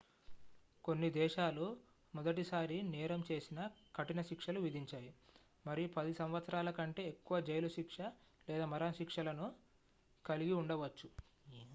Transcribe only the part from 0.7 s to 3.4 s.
కొన్ని దేశాలు మొదటిసారి నేరం